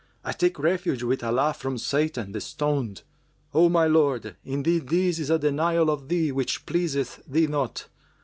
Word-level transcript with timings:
I 0.23 0.31
take 0.31 0.57
refuge 0.57 1.03
with 1.03 1.23
Allah 1.23 1.53
from 1.53 1.77
Satan 1.77 2.31
the 2.31 2.41
Stoned! 2.41 3.03
O 3.53 3.69
my 3.69 3.85
Lord, 3.85 4.35
indeed 4.43 4.89
this 4.89 5.19
is 5.19 5.29
a 5.29 5.37
denial 5.37 5.91
of 5.91 6.07
Thee 6.09 6.31
which 6.31 6.65
pleaseth 6.65 7.21
Thee 7.27 7.45
not! 7.45 7.87